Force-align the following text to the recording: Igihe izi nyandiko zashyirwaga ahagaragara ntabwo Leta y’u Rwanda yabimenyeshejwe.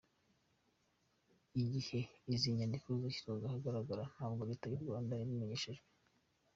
Igihe 1.61 1.99
izi 2.33 2.47
nyandiko 2.57 2.87
zashyirwaga 3.01 3.45
ahagaragara 3.49 4.03
ntabwo 4.13 4.41
Leta 4.49 4.65
y’u 4.71 4.83
Rwanda 4.83 5.11
yabimenyeshejwe. 5.19 5.87